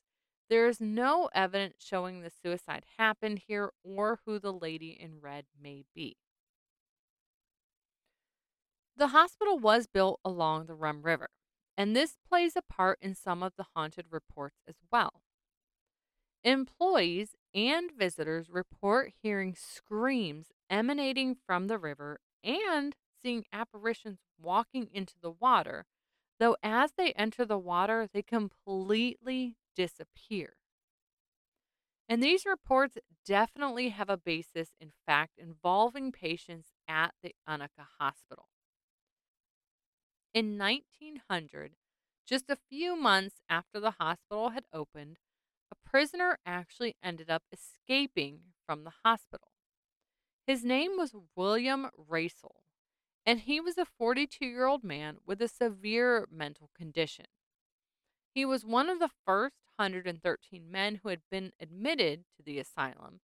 [0.50, 5.44] there is no evidence showing the suicide happened here or who the lady in red
[5.60, 6.16] may be.
[8.96, 11.28] The hospital was built along the Rum River,
[11.78, 15.22] and this plays a part in some of the haunted reports as well.
[16.42, 25.14] Employees and visitors report hearing screams emanating from the river and seeing apparitions walking into
[25.22, 25.86] the water,
[26.40, 30.54] though as they enter the water, they completely disappear.
[32.08, 38.48] And these reports definitely have a basis in fact involving patients at the Anoka Hospital.
[40.34, 41.72] In 1900,
[42.26, 45.18] just a few months after the hospital had opened,
[45.72, 49.52] a prisoner actually ended up escaping from the hospital.
[50.46, 52.62] His name was William Racel,
[53.24, 57.26] and he was a 42 year old man with a severe mental condition.
[58.34, 63.20] He was one of the first 113 men who had been admitted to the asylum,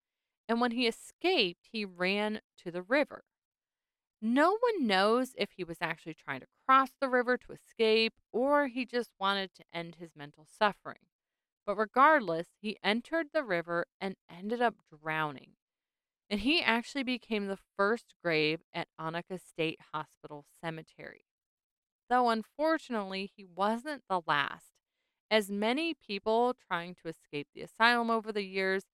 [0.48, 3.24] and when he escaped, he ran to the river.
[4.26, 8.68] No one knows if he was actually trying to cross the river to escape or
[8.68, 11.06] he just wanted to end his mental suffering.
[11.66, 15.56] But regardless, he entered the river and ended up drowning
[16.30, 21.26] and he actually became the first grave at Anoka State Hospital Cemetery.
[22.08, 24.72] Though unfortunately, he wasn't the last,
[25.30, 28.84] as many people trying to escape the asylum over the years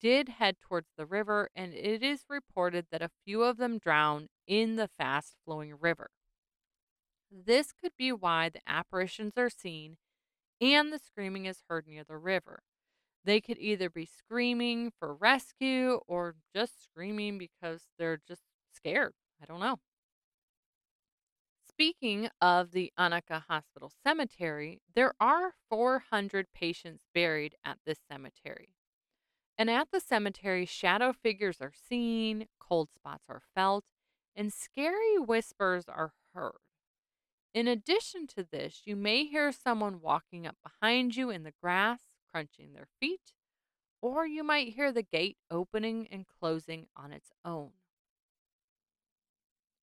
[0.00, 4.28] did head towards the river, and it is reported that a few of them drowned
[4.46, 6.10] in the fast flowing river.
[7.30, 9.96] This could be why the apparitions are seen
[10.60, 12.62] and the screaming is heard near the river.
[13.24, 18.42] They could either be screaming for rescue or just screaming because they're just
[18.74, 19.12] scared.
[19.42, 19.78] I don't know.
[21.68, 28.70] Speaking of the Anoka Hospital Cemetery, there are 400 patients buried at this cemetery.
[29.58, 33.84] And at the cemetery, shadow figures are seen, cold spots are felt,
[34.36, 36.60] and scary whispers are heard.
[37.52, 42.02] In addition to this, you may hear someone walking up behind you in the grass
[42.30, 43.32] crunching their feet,
[44.00, 47.70] or you might hear the gate opening and closing on its own.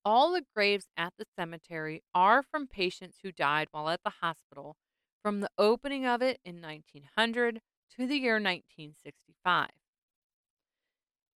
[0.06, 4.78] All the graves at the cemetery are from patients who died while at the hospital
[5.22, 7.60] from the opening of it in 1900
[7.98, 9.70] to the year 1965.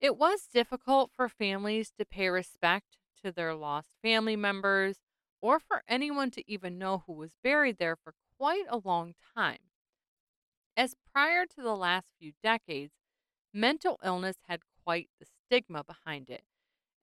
[0.01, 4.97] It was difficult for families to pay respect to their lost family members
[5.41, 9.59] or for anyone to even know who was buried there for quite a long time
[10.79, 12.93] as prior to the last few decades,
[13.53, 16.41] mental illness had quite the stigma behind it,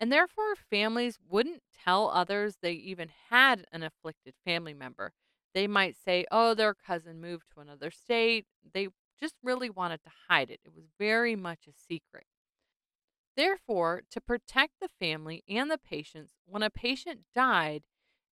[0.00, 5.12] and therefore families wouldn't tell others they even had an afflicted family member.
[5.52, 8.46] They might say, oh, their cousin moved to another state.
[8.72, 8.88] They
[9.18, 10.60] just really wanted to hide it.
[10.64, 12.26] It was very much a secret.
[13.36, 17.82] Therefore, to protect the family and the patients, when a patient died,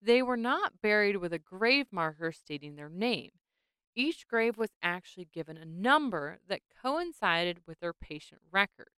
[0.01, 3.31] they were not buried with a grave marker stating their name.
[3.95, 8.89] Each grave was actually given a number that coincided with their patient record.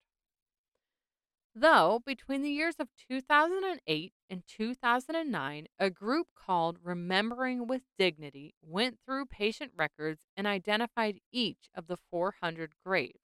[1.58, 8.98] Though, between the years of 2008 and 2009, a group called Remembering with Dignity went
[9.00, 13.22] through patient records and identified each of the 400 graves.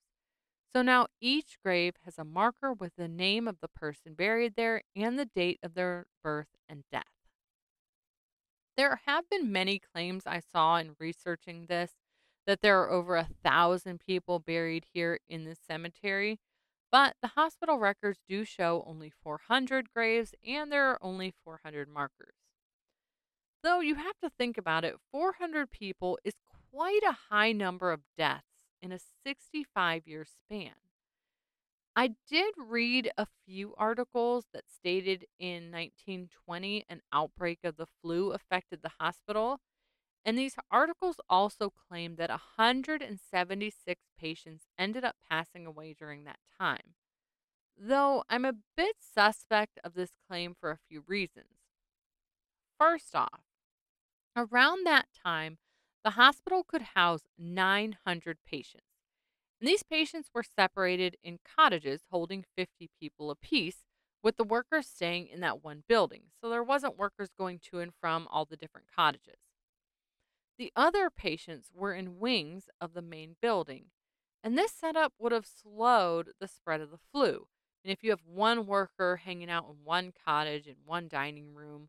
[0.72, 4.80] So now each grave has a marker with the name of the person buried there
[4.96, 7.04] and the date of their birth and death.
[8.78, 11.92] There have been many claims I saw in researching this
[12.46, 16.40] that there are over a thousand people buried here in this cemetery,
[16.92, 22.34] but the hospital records do show only 400 graves and there are only 400 markers.
[23.62, 26.34] Though you have to think about it, 400 people is
[26.70, 28.44] quite a high number of deaths
[28.82, 30.72] in a 65 year span.
[31.94, 38.32] I did read a few articles that stated in 1920 an outbreak of the flu
[38.32, 39.60] affected the hospital,
[40.24, 46.94] and these articles also claim that 176 patients ended up passing away during that time.
[47.76, 51.58] Though I'm a bit suspect of this claim for a few reasons.
[52.78, 53.42] First off,
[54.36, 55.58] around that time,
[56.04, 58.86] the hospital could house 900 patients.
[59.60, 63.84] And these patients were separated in cottages holding 50 people apiece,
[64.22, 66.22] with the workers staying in that one building.
[66.40, 69.38] So there wasn't workers going to and from all the different cottages.
[70.58, 73.86] The other patients were in wings of the main building,
[74.44, 77.46] and this setup would have slowed the spread of the flu.
[77.84, 81.88] And if you have one worker hanging out in one cottage in one dining room,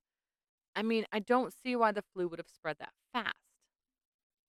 [0.75, 3.35] I mean, I don't see why the flu would have spread that fast.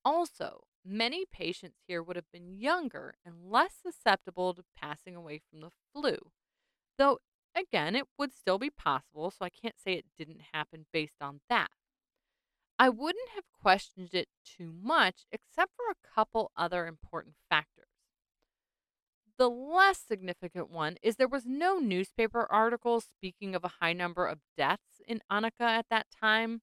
[0.04, 5.60] Also, many patients here would have been younger and less susceptible to passing away from
[5.60, 6.16] the flu.
[6.98, 7.18] Though,
[7.54, 11.40] again, it would still be possible, so I can't say it didn't happen based on
[11.48, 11.70] that.
[12.78, 17.88] I wouldn't have questioned it too much, except for a couple other important factors.
[19.38, 24.26] The less significant one is there was no newspaper article speaking of a high number
[24.26, 26.60] of deaths in Anoka at that time,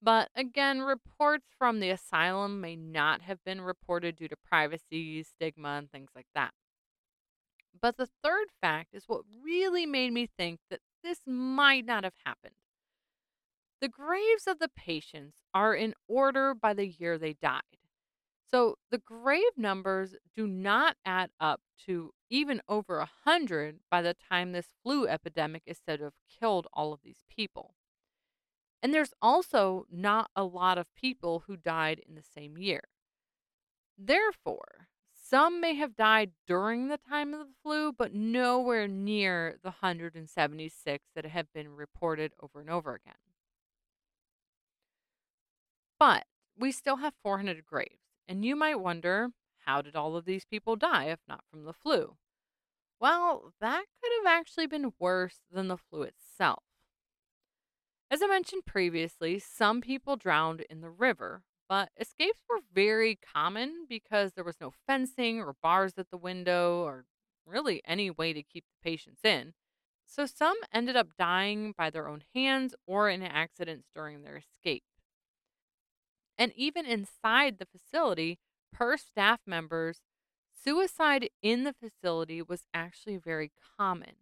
[0.00, 5.76] but again, reports from the asylum may not have been reported due to privacy, stigma,
[5.76, 6.52] and things like that.
[7.78, 12.14] But the third fact is what really made me think that this might not have
[12.24, 12.54] happened.
[13.80, 17.62] The graves of the patients are in order by the year they died.
[18.50, 24.14] So the grave numbers do not add up to even over a hundred by the
[24.14, 27.74] time this flu epidemic is said to have killed all of these people.
[28.82, 32.82] And there's also not a lot of people who died in the same year.
[33.96, 39.70] Therefore, some may have died during the time of the flu, but nowhere near the
[39.70, 43.14] 176 that have been reported over and over again.
[45.98, 46.26] But
[46.56, 49.30] we still have 400 graves, and you might wonder
[49.64, 52.16] how did all of these people die if not from the flu?
[53.00, 56.62] Well, that could have actually been worse than the flu itself.
[58.10, 63.86] As I mentioned previously, some people drowned in the river, but escapes were very common
[63.88, 67.04] because there was no fencing or bars at the window or
[67.44, 69.52] really any way to keep the patients in.
[70.06, 74.84] So some ended up dying by their own hands or in accidents during their escape.
[76.38, 78.38] And even inside the facility,
[78.72, 80.00] per staff members,
[80.52, 84.14] suicide in the facility was actually very common.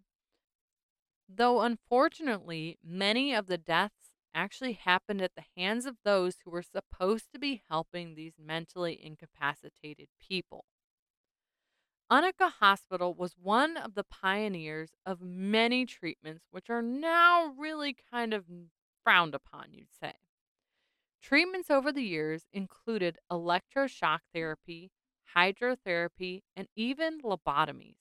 [1.29, 6.63] Though unfortunately, many of the deaths actually happened at the hands of those who were
[6.63, 10.65] supposed to be helping these mentally incapacitated people.
[12.11, 18.33] Anoka Hospital was one of the pioneers of many treatments which are now really kind
[18.33, 18.45] of
[19.03, 20.13] frowned upon, you'd say.
[21.27, 24.93] Treatments over the years included electroshock therapy,
[25.35, 27.97] hydrotherapy, and even lobotomies.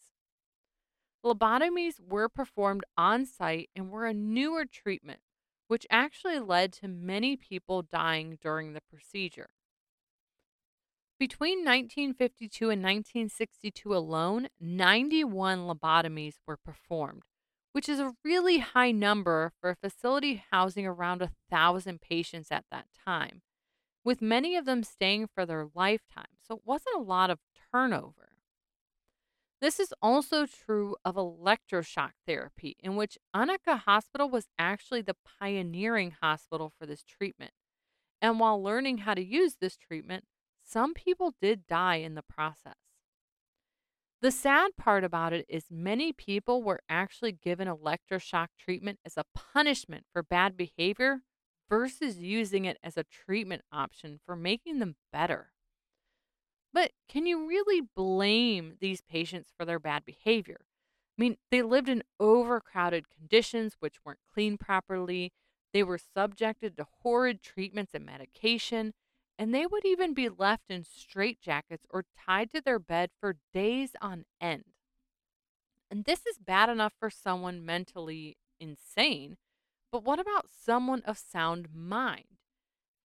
[1.25, 5.21] Lobotomies were performed on site and were a newer treatment,
[5.67, 9.49] which actually led to many people dying during the procedure.
[11.17, 17.23] Between 1952 and 1962 alone, 91 lobotomies were performed,
[17.75, 22.63] which is a really high number for a facility housing around a thousand patients at
[22.71, 23.41] that time,
[24.01, 27.39] with many of them staying for their lifetime, so it wasn't a lot of
[27.73, 28.29] turnover.
[29.59, 36.15] This is also true of electroshock therapy, in which Anoka Hospital was actually the pioneering
[36.21, 37.51] hospital for this treatment.
[38.21, 40.23] And while learning how to use this treatment,
[40.63, 42.84] some people did die in the process.
[44.25, 49.25] The sad part about it is many people were actually given electroshock treatment as a
[49.35, 51.19] punishment for bad behavior
[51.69, 55.51] versus using it as a treatment option for making them better.
[56.73, 60.61] But can you really blame these patients for their bad behavior?
[60.65, 65.33] I mean, they lived in overcrowded conditions which weren't cleaned properly.
[65.71, 68.95] They were subjected to horrid treatments and medication,
[69.37, 73.91] and they would even be left in straitjackets or tied to their bed for days
[74.01, 74.63] on end.
[75.91, 79.37] And this is bad enough for someone mentally insane,
[79.91, 82.39] but what about someone of sound mind?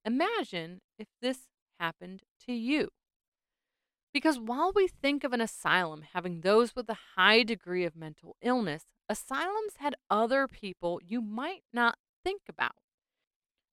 [0.06, 1.48] Imagine if this
[1.80, 2.90] happened to you.
[4.14, 8.36] Because while we think of an asylum having those with a high degree of mental
[8.42, 12.78] illness, asylums had other people you might not think about.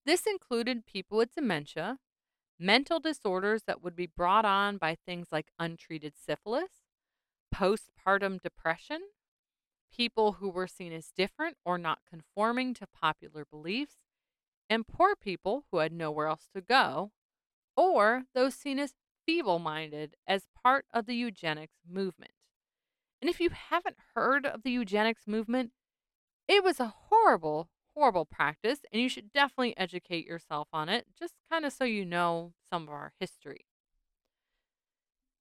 [0.05, 1.99] This included people with dementia,
[2.59, 6.71] mental disorders that would be brought on by things like untreated syphilis,
[7.55, 9.01] postpartum depression,
[9.93, 13.97] people who were seen as different or not conforming to popular beliefs,
[14.69, 17.13] and poor people who had nowhere else to go,
[17.77, 18.95] or those seen as
[19.25, 22.33] feeble minded as part of the eugenics movement.
[23.21, 25.73] And if you haven't heard of the eugenics movement,
[26.49, 31.35] it was a horrible, horrible practice, and you should definitely educate yourself on it, just
[31.51, 33.65] kind of so you know some of our history.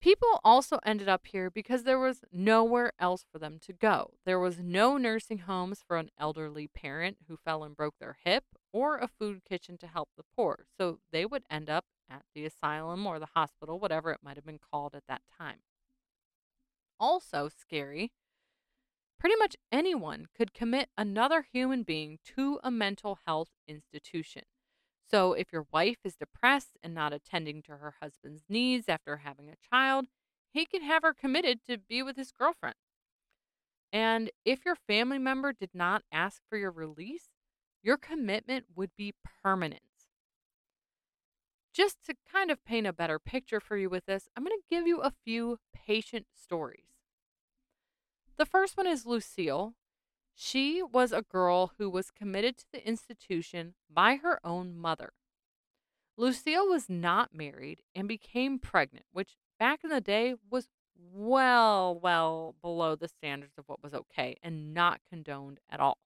[0.02, 4.12] People also ended up here because there was nowhere else for them to go.
[4.24, 8.44] There was no nursing homes for an elderly parent who fell and broke their hip,
[8.72, 10.66] or a food kitchen to help the poor.
[10.78, 14.46] So they would end up at the asylum or the hospital, whatever it might have
[14.46, 15.60] been called at that time.
[17.00, 18.12] Also, scary,
[19.20, 24.44] pretty much anyone could commit another human being to a mental health institution.
[25.10, 29.50] So, if your wife is depressed and not attending to her husband's needs after having
[29.50, 30.08] a child,
[30.52, 32.76] he can have her committed to be with his girlfriend.
[33.94, 37.30] And if your family member did not ask for your release,
[37.84, 39.14] your commitment would be
[39.44, 39.82] permanent.
[41.74, 44.76] Just to kind of paint a better picture for you with this, I'm going to
[44.76, 46.95] give you a few patient stories.
[48.38, 49.76] The first one is Lucille.
[50.34, 55.14] She was a girl who was committed to the institution by her own mother.
[56.18, 60.68] Lucille was not married and became pregnant, which back in the day was
[60.98, 65.98] well, well below the standards of what was okay and not condoned at all.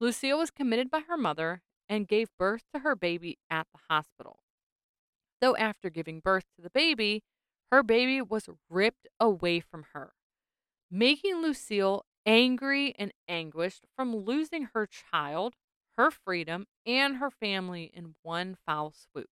[0.00, 4.40] Lucille was committed by her mother and gave birth to her baby at the hospital.
[5.40, 7.22] Though after giving birth to the baby,
[7.70, 10.12] her baby was ripped away from her,
[10.90, 15.54] making Lucille angry and anguished from losing her child,
[15.96, 19.30] her freedom, and her family in one foul swoop.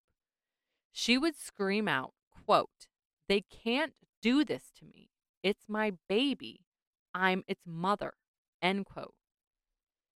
[0.92, 2.86] She would scream out, quote,
[3.28, 5.10] They can't do this to me.
[5.42, 6.60] It's my baby.
[7.12, 8.14] I'm its mother.
[8.62, 9.14] End quote.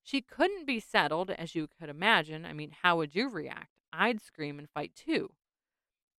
[0.02, 2.46] She couldn't be settled, as you could imagine.
[2.46, 3.72] I mean, how would you react?
[3.92, 5.32] I'd scream and fight too.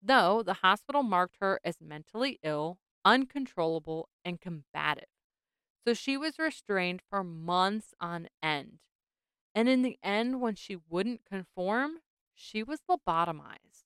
[0.02, 2.78] Though the hospital marked her as mentally ill,
[3.10, 5.10] uncontrollable, and combative.
[5.84, 8.78] So she was restrained for months on end.
[9.56, 12.02] And in the end, when she wouldn't conform,
[12.36, 13.86] she was lobotomized.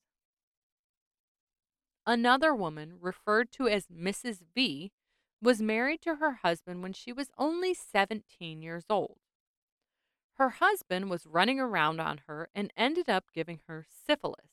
[2.05, 4.39] Another woman, referred to as Mrs.
[4.53, 4.91] V,
[5.41, 9.19] was married to her husband when she was only 17 years old.
[10.33, 14.52] Her husband was running around on her and ended up giving her syphilis.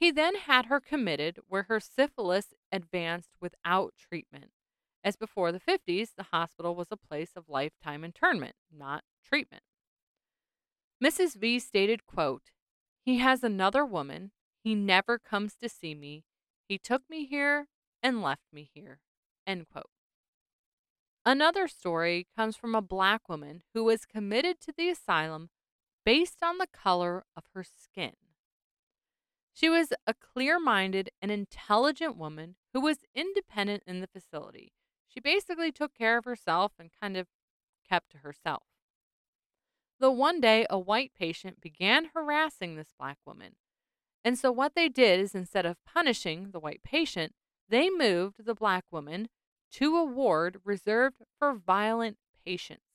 [0.00, 4.50] He then had her committed where her syphilis advanced without treatment
[5.02, 9.62] as before the 50s, the hospital was a place of lifetime internment, not treatment.
[11.02, 11.36] Mrs.
[11.36, 12.50] V stated, quote,
[13.04, 14.32] He has another woman.
[14.62, 16.24] He never comes to see me.
[16.68, 17.66] He took me here
[18.02, 19.00] and left me here.
[19.46, 19.90] End quote.
[21.24, 25.48] Another story comes from a black woman who was committed to the asylum
[26.04, 28.12] based on the color of her skin.
[29.52, 34.72] She was a clear minded and intelligent woman who was independent in the facility.
[35.08, 37.26] She basically took care of herself and kind of
[37.88, 38.62] kept to herself.
[39.98, 43.56] Though one day a white patient began harassing this black woman.
[44.24, 47.34] And so what they did is instead of punishing the white patient,
[47.68, 49.28] they moved the black woman
[49.72, 52.89] to a ward reserved for violent patients.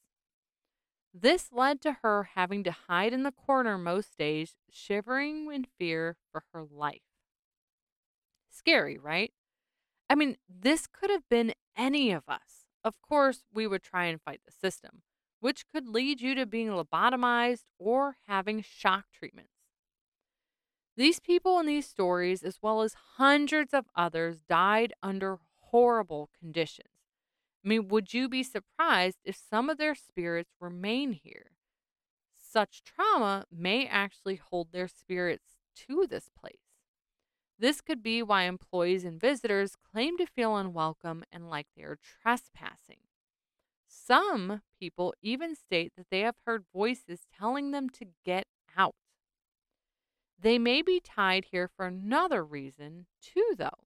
[1.18, 6.18] This led to her having to hide in the corner most days, shivering in fear
[6.30, 7.04] for her life.
[8.50, 9.32] Scary, right?
[10.10, 12.66] I mean, this could have been any of us.
[12.84, 15.04] Of course, we would try and fight the system,
[15.40, 19.54] which could lead you to being lobotomized or having shock treatments.
[20.98, 26.95] These people in these stories, as well as hundreds of others, died under horrible conditions.
[27.66, 31.52] I mean, would you be surprised if some of their spirits remain here?
[32.38, 35.58] Such trauma may actually hold their spirits
[35.88, 36.60] to this place.
[37.58, 41.98] This could be why employees and visitors claim to feel unwelcome and like they are
[42.22, 43.00] trespassing.
[43.88, 48.46] Some people even state that they have heard voices telling them to get
[48.78, 48.96] out.
[50.38, 53.86] They may be tied here for another reason, too, though.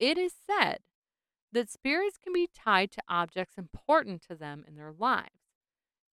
[0.00, 0.78] It is said
[1.56, 5.30] that spirits can be tied to objects important to them in their lives.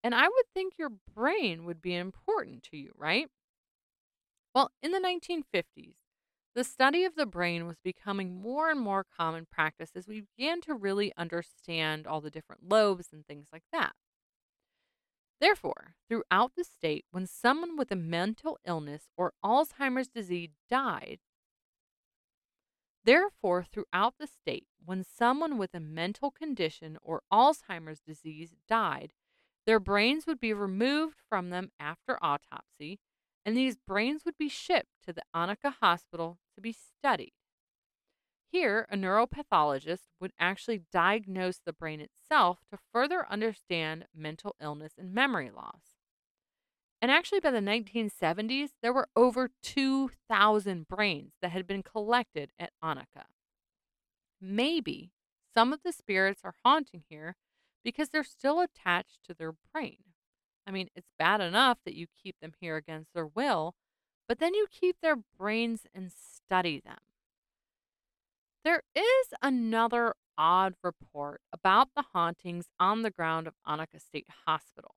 [0.04, 3.26] And I would think your brain would be important to you, right?
[4.54, 5.94] Well, in the 1950s,
[6.54, 10.60] the study of the brain was becoming more and more common practice as we began
[10.60, 13.92] to really understand all the different lobes and things like that.
[15.40, 21.18] Therefore, throughout the state, when someone with a mental illness or Alzheimer's disease died,
[23.04, 29.12] therefore, throughout the state, when someone with a mental condition or Alzheimer's disease died,
[29.66, 33.00] their brains would be removed from them after autopsy,
[33.44, 37.32] and these brains would be shipped to the Anoka Hospital to be studied.
[38.50, 45.14] Here, a neuropathologist would actually diagnose the brain itself to further understand mental illness and
[45.14, 45.91] memory loss.
[47.02, 52.70] And actually, by the 1970s, there were over 2,000 brains that had been collected at
[52.82, 53.24] Anoka.
[54.40, 55.10] Maybe
[55.52, 57.34] some of the spirits are haunting here
[57.84, 59.98] because they're still attached to their brain.
[60.64, 63.74] I mean, it's bad enough that you keep them here against their will,
[64.28, 67.00] but then you keep their brains and study them.
[68.64, 74.94] There is another odd report about the hauntings on the ground of Anoka State Hospital.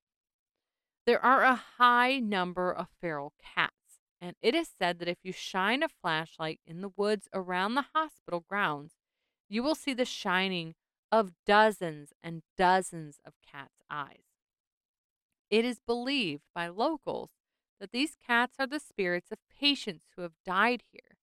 [1.05, 5.31] There are a high number of feral cats, and it is said that if you
[5.31, 8.93] shine a flashlight in the woods around the hospital grounds,
[9.47, 10.73] you will see the shining
[11.11, 14.25] of dozens and dozens of cats' eyes.
[15.51, 17.29] It is believed by locals
[17.79, 21.17] that these cats are the spirits of patients who have died here.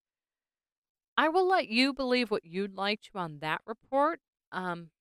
[1.17, 4.19] I will let you believe what you'd like to on that report.
[4.51, 4.91] Um,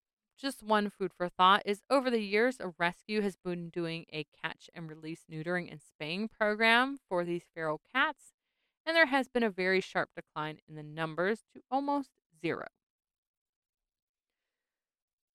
[0.41, 4.27] just one food for thought is over the years, a rescue has been doing a
[4.43, 8.33] catch and release neutering and spaying program for these feral cats,
[8.87, 12.11] and there has been a very sharp decline in the numbers to almost
[12.41, 12.67] zero.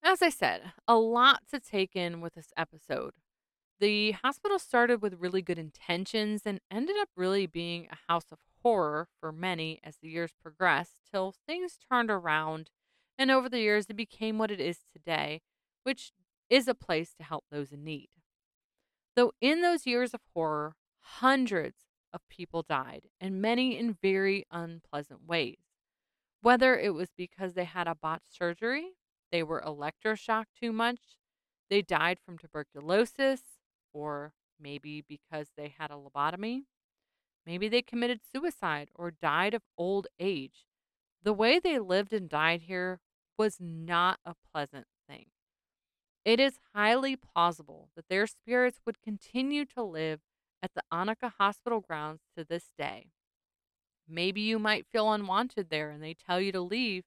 [0.03, 3.14] As I said, a lot to take in with this episode.
[3.80, 8.38] The hospital started with really good intentions and ended up really being a house of
[8.64, 12.70] horror for many as the years progressed, till things turned around,
[13.18, 15.41] and over the years it became what it is today,
[15.84, 16.11] which
[16.49, 18.09] is a place to help those in need.
[19.16, 21.78] Though in those years of horror, hundreds
[22.13, 25.59] of people died, and many in very unpleasant ways.
[26.41, 28.91] Whether it was because they had a botched surgery,
[29.32, 30.99] they were electroshocked too much,
[31.70, 33.41] they died from tuberculosis,
[33.93, 36.63] or maybe because they had a lobotomy.
[37.45, 40.66] Maybe they committed suicide or died of old age.
[41.26, 42.99] The way they lived and died here
[43.36, 45.26] was not a pleasant thing.
[46.23, 50.19] It is highly plausible that their spirits would continue to live
[50.61, 53.07] at the Anoka Hospital grounds to this day.
[54.07, 57.05] Maybe you might feel unwanted there and they tell you to leave.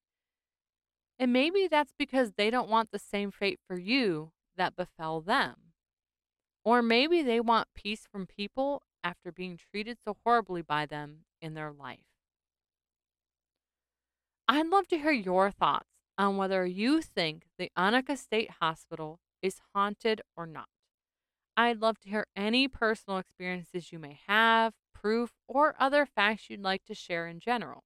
[1.16, 5.54] And maybe that's because they don't want the same fate for you that befell them.
[6.64, 11.54] Or maybe they want peace from people after being treated so horribly by them in
[11.54, 12.17] their life.
[14.50, 19.60] I'd love to hear your thoughts on whether you think the Anoka State Hospital is
[19.74, 20.68] haunted or not.
[21.54, 26.62] I'd love to hear any personal experiences you may have, proof, or other facts you'd
[26.62, 27.84] like to share in general.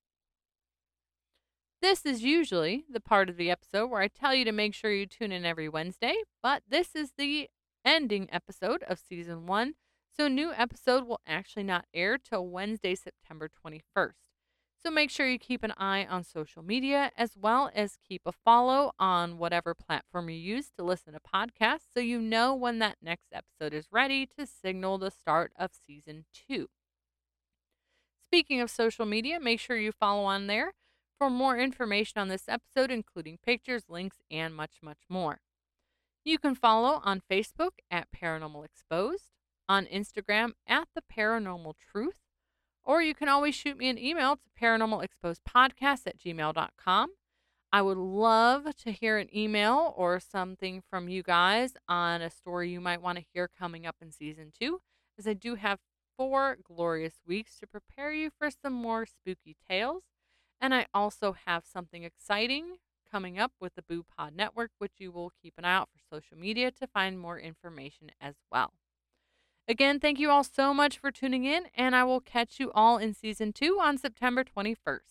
[1.80, 4.92] This is usually the part of the episode where I tell you to make sure
[4.92, 7.48] you tune in every Wednesday, but this is the
[7.84, 9.74] ending episode of season one.
[10.16, 14.12] So, new episode will actually not air till Wednesday, September 21st.
[14.84, 18.32] So, make sure you keep an eye on social media as well as keep a
[18.32, 22.96] follow on whatever platform you use to listen to podcasts so you know when that
[23.00, 26.68] next episode is ready to signal the start of season two.
[28.28, 30.72] Speaking of social media, make sure you follow on there
[31.18, 35.42] for more information on this episode, including pictures, links, and much, much more.
[36.24, 39.30] You can follow on Facebook at Paranormal Exposed,
[39.68, 42.21] on Instagram at The Paranormal Truth,
[42.84, 47.10] or you can always shoot me an email to paranormalexposedpodcast at gmail.com.
[47.74, 52.70] I would love to hear an email or something from you guys on a story
[52.70, 54.80] you might want to hear coming up in season two,
[55.18, 55.78] as I do have
[56.16, 60.02] four glorious weeks to prepare you for some more spooky tales.
[60.60, 62.76] And I also have something exciting
[63.10, 66.16] coming up with the Boo Pod Network, which you will keep an eye out for
[66.16, 68.74] social media to find more information as well.
[69.68, 72.98] Again, thank you all so much for tuning in, and I will catch you all
[72.98, 75.02] in season two on September 21st.